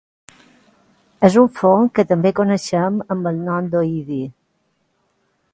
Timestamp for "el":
3.33-3.39